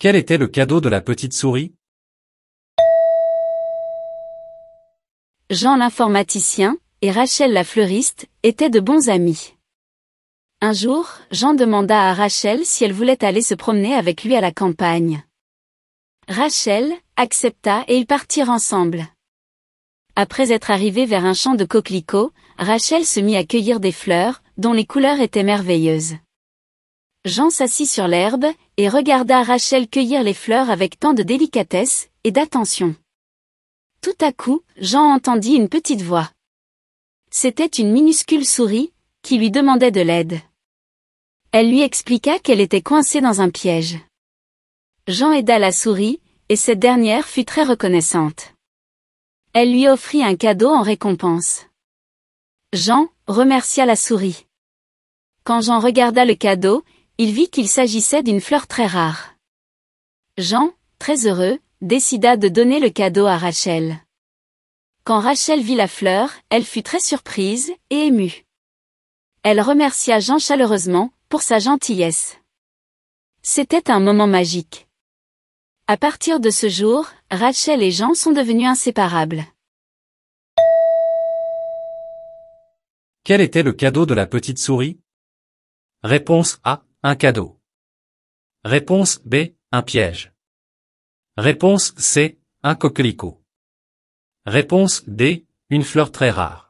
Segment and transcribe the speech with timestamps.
[0.00, 1.74] Quel était le cadeau de la petite souris?
[5.50, 9.54] Jean l'informaticien et Rachel la fleuriste étaient de bons amis.
[10.60, 14.40] Un jour, Jean demanda à Rachel si elle voulait aller se promener avec lui à
[14.40, 15.24] la campagne.
[16.28, 19.04] Rachel accepta et ils partirent ensemble.
[20.14, 24.44] Après être arrivés vers un champ de coquelicots, Rachel se mit à cueillir des fleurs,
[24.58, 26.14] dont les couleurs étaient merveilleuses.
[27.24, 28.46] Jean s'assit sur l'herbe,
[28.78, 32.94] et regarda Rachel cueillir les fleurs avec tant de délicatesse, et d'attention.
[34.00, 36.30] Tout à coup, Jean entendit une petite voix.
[37.30, 38.92] C'était une minuscule souris,
[39.22, 40.40] qui lui demandait de l'aide.
[41.50, 43.98] Elle lui expliqua qu'elle était coincée dans un piège.
[45.08, 48.54] Jean aida la souris, et cette dernière fut très reconnaissante.
[49.54, 51.66] Elle lui offrit un cadeau en récompense.
[52.72, 54.46] Jean remercia la souris.
[55.42, 56.84] Quand Jean regarda le cadeau,
[57.20, 59.34] il vit qu'il s'agissait d'une fleur très rare.
[60.36, 63.98] Jean, très heureux, décida de donner le cadeau à Rachel.
[65.02, 68.46] Quand Rachel vit la fleur, elle fut très surprise et émue.
[69.42, 72.38] Elle remercia Jean chaleureusement pour sa gentillesse.
[73.42, 74.86] C'était un moment magique.
[75.88, 79.44] À partir de ce jour, Rachel et Jean sont devenus inséparables.
[83.24, 85.00] Quel était le cadeau de la petite souris?
[86.04, 86.84] Réponse A.
[87.04, 87.60] Un cadeau.
[88.64, 89.54] Réponse B.
[89.70, 90.32] Un piège.
[91.36, 92.40] Réponse C.
[92.64, 93.40] Un coquelicot.
[94.46, 95.46] Réponse D.
[95.70, 96.67] Une fleur très rare.